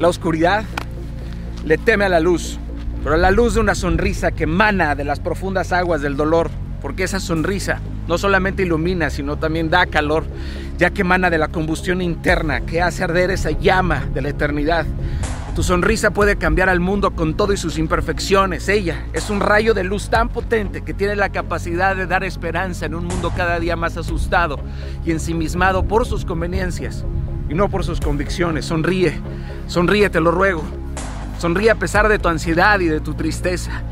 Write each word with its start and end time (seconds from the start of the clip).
La 0.00 0.08
oscuridad 0.08 0.64
le 1.64 1.78
teme 1.78 2.04
a 2.04 2.08
la 2.08 2.18
luz, 2.18 2.58
pero 3.04 3.14
a 3.14 3.18
la 3.18 3.30
luz 3.30 3.54
de 3.54 3.60
una 3.60 3.76
sonrisa 3.76 4.32
que 4.32 4.42
emana 4.42 4.96
de 4.96 5.04
las 5.04 5.20
profundas 5.20 5.72
aguas 5.72 6.02
del 6.02 6.16
dolor, 6.16 6.50
porque 6.82 7.04
esa 7.04 7.20
sonrisa 7.20 7.80
no 8.08 8.18
solamente 8.18 8.64
ilumina, 8.64 9.08
sino 9.08 9.36
también 9.38 9.70
da 9.70 9.86
calor, 9.86 10.24
ya 10.78 10.90
que 10.90 11.02
emana 11.02 11.30
de 11.30 11.38
la 11.38 11.46
combustión 11.46 12.02
interna 12.02 12.62
que 12.62 12.82
hace 12.82 13.04
arder 13.04 13.30
esa 13.30 13.52
llama 13.52 14.04
de 14.12 14.22
la 14.22 14.30
eternidad. 14.30 14.84
Tu 15.54 15.62
sonrisa 15.62 16.10
puede 16.10 16.34
cambiar 16.34 16.68
al 16.68 16.80
mundo 16.80 17.12
con 17.12 17.36
todo 17.36 17.52
y 17.52 17.56
sus 17.56 17.78
imperfecciones. 17.78 18.68
Ella 18.68 19.06
es 19.12 19.30
un 19.30 19.38
rayo 19.38 19.74
de 19.74 19.84
luz 19.84 20.10
tan 20.10 20.28
potente 20.28 20.82
que 20.82 20.92
tiene 20.92 21.14
la 21.14 21.28
capacidad 21.28 21.94
de 21.94 22.08
dar 22.08 22.24
esperanza 22.24 22.86
en 22.86 22.96
un 22.96 23.04
mundo 23.04 23.32
cada 23.36 23.60
día 23.60 23.76
más 23.76 23.96
asustado 23.96 24.58
y 25.04 25.12
ensimismado 25.12 25.84
por 25.84 26.04
sus 26.04 26.24
conveniencias 26.24 27.04
y 27.48 27.54
no 27.54 27.68
por 27.68 27.84
sus 27.84 28.00
convicciones. 28.00 28.66
Sonríe, 28.66 29.20
sonríe, 29.66 30.10
te 30.10 30.20
lo 30.20 30.30
ruego. 30.30 30.62
Sonríe 31.38 31.70
a 31.70 31.74
pesar 31.74 32.08
de 32.08 32.18
tu 32.18 32.28
ansiedad 32.28 32.80
y 32.80 32.86
de 32.86 33.00
tu 33.00 33.14
tristeza. 33.14 33.82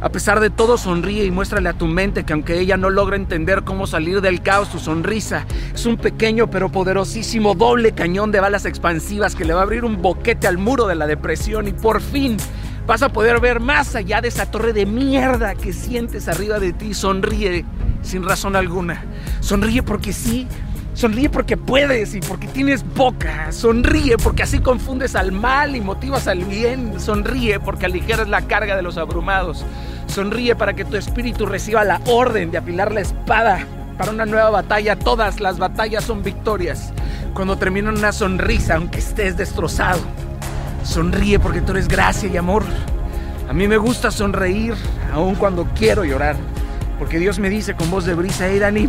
A 0.00 0.08
pesar 0.08 0.40
de 0.40 0.50
todo, 0.50 0.78
sonríe 0.78 1.24
y 1.24 1.30
muéstrale 1.30 1.68
a 1.68 1.74
tu 1.74 1.86
mente 1.86 2.24
que 2.24 2.32
aunque 2.32 2.58
ella 2.58 2.76
no 2.76 2.90
logra 2.90 3.14
entender 3.16 3.62
cómo 3.62 3.86
salir 3.86 4.20
del 4.20 4.42
caos, 4.42 4.70
tu 4.70 4.78
sonrisa 4.78 5.46
es 5.72 5.86
un 5.86 5.96
pequeño 5.96 6.50
pero 6.50 6.70
poderosísimo 6.70 7.54
doble 7.54 7.92
cañón 7.92 8.32
de 8.32 8.40
balas 8.40 8.64
expansivas 8.64 9.36
que 9.36 9.44
le 9.44 9.54
va 9.54 9.60
a 9.60 9.62
abrir 9.62 9.84
un 9.84 10.02
boquete 10.02 10.48
al 10.48 10.58
muro 10.58 10.86
de 10.86 10.96
la 10.96 11.06
depresión 11.06 11.68
y 11.68 11.72
por 11.72 12.00
fin 12.00 12.36
vas 12.84 13.02
a 13.02 13.10
poder 13.10 13.40
ver 13.40 13.60
más 13.60 13.94
allá 13.94 14.20
de 14.20 14.28
esa 14.28 14.50
torre 14.50 14.72
de 14.72 14.86
mierda 14.86 15.54
que 15.54 15.72
sientes 15.72 16.26
arriba 16.26 16.58
de 16.58 16.72
ti. 16.72 16.94
Sonríe 16.94 17.64
sin 18.02 18.24
razón 18.24 18.56
alguna. 18.56 19.04
Sonríe 19.40 19.82
porque 19.82 20.12
sí, 20.12 20.48
Sonríe 20.94 21.30
porque 21.30 21.56
puedes 21.56 22.14
y 22.14 22.20
porque 22.20 22.46
tienes 22.46 22.84
boca. 22.94 23.50
Sonríe 23.50 24.18
porque 24.18 24.42
así 24.42 24.60
confundes 24.60 25.16
al 25.16 25.32
mal 25.32 25.74
y 25.74 25.80
motivas 25.80 26.28
al 26.28 26.44
bien. 26.44 27.00
Sonríe 27.00 27.60
porque 27.60 27.86
aligeras 27.86 28.28
la 28.28 28.42
carga 28.42 28.76
de 28.76 28.82
los 28.82 28.98
abrumados. 28.98 29.64
Sonríe 30.06 30.54
para 30.54 30.74
que 30.74 30.84
tu 30.84 30.96
espíritu 30.96 31.46
reciba 31.46 31.84
la 31.84 32.00
orden 32.06 32.50
de 32.50 32.58
apilar 32.58 32.92
la 32.92 33.00
espada 33.00 33.66
para 33.96 34.10
una 34.10 34.26
nueva 34.26 34.50
batalla. 34.50 34.98
Todas 34.98 35.40
las 35.40 35.58
batallas 35.58 36.04
son 36.04 36.22
victorias. 36.22 36.92
Cuando 37.32 37.56
termina 37.56 37.88
una 37.88 38.12
sonrisa, 38.12 38.76
aunque 38.76 38.98
estés 38.98 39.36
destrozado. 39.36 40.00
Sonríe 40.84 41.38
porque 41.38 41.62
tú 41.62 41.72
eres 41.72 41.88
gracia 41.88 42.28
y 42.28 42.36
amor. 42.36 42.64
A 43.48 43.54
mí 43.54 43.66
me 43.66 43.78
gusta 43.78 44.10
sonreír, 44.10 44.74
aun 45.12 45.36
cuando 45.36 45.66
quiero 45.74 46.04
llorar. 46.04 46.36
Porque 46.98 47.18
Dios 47.18 47.38
me 47.38 47.48
dice 47.48 47.74
con 47.74 47.90
voz 47.90 48.04
de 48.04 48.14
brisa, 48.14 48.48
hey 48.48 48.58
Dani, 48.58 48.88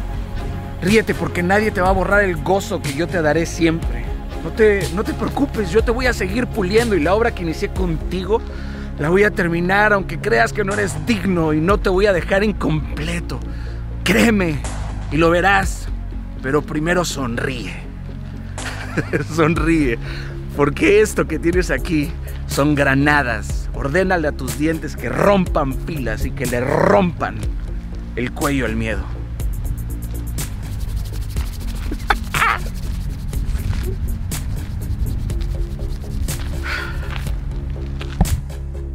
Ríete 0.84 1.14
porque 1.14 1.42
nadie 1.42 1.72
te 1.72 1.80
va 1.80 1.90
a 1.90 1.94
borrar 1.94 2.24
el 2.24 2.36
gozo 2.38 2.82
que 2.82 2.94
yo 2.94 3.08
te 3.08 3.22
daré 3.22 3.46
siempre. 3.46 4.04
No 4.44 4.52
te, 4.52 4.86
no 4.94 5.04
te 5.06 5.14
preocupes, 5.14 5.72
yo 5.72 5.82
te 5.82 5.92
voy 5.92 6.08
a 6.08 6.14
seguir 6.14 6.48
puliendo 6.48 6.96
y 6.96 7.00
la 7.00 7.14
obra 7.14 7.34
que 7.34 7.44
inicié 7.44 7.70
contigo 7.70 8.42
la 9.00 9.10
voy 9.10 9.24
a 9.24 9.32
terminar 9.32 9.94
aunque 9.94 10.20
creas 10.20 10.52
que 10.52 10.64
no 10.64 10.74
eres 10.74 10.94
digno 11.06 11.54
y 11.54 11.62
no 11.62 11.80
te 11.80 11.90
voy 11.90 12.06
a 12.06 12.14
dejar 12.14 12.44
incompleto. 12.44 13.40
Créeme 14.04 14.60
y 15.12 15.18
lo 15.18 15.30
verás, 15.30 15.88
pero 16.42 16.62
primero 16.62 17.06
sonríe. 17.06 17.74
sonríe, 19.34 19.98
porque 20.58 21.00
esto 21.00 21.26
que 21.26 21.40
tienes 21.40 21.72
aquí 21.72 22.12
son 22.48 22.76
granadas. 22.76 23.70
Ordénale 23.74 24.28
a 24.28 24.34
tus 24.34 24.60
dientes 24.60 24.98
que 24.98 25.08
rompan 25.08 25.74
filas 25.74 26.26
y 26.26 26.32
que 26.32 26.46
le 26.46 26.60
rompan 26.60 27.38
el 28.18 28.34
cuello 28.34 28.66
al 28.66 28.76
miedo. 28.76 29.13